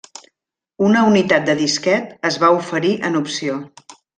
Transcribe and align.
Una 0.87 1.03
unitat 1.09 1.45
de 1.51 1.55
disquet 1.61 2.17
es 2.31 2.41
va 2.45 2.53
oferir 2.63 2.95
en 3.11 3.21
opció. 3.25 3.63